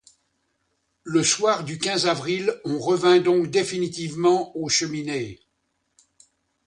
Le 1.03 1.21
soir 1.21 1.63
du 1.63 1.77
quinze 1.77 2.07
avril, 2.07 2.59
on 2.65 2.79
revint 2.79 3.19
donc 3.19 3.51
définitivement 3.51 4.51
aux 4.57 4.67
Cheminées. 4.67 5.39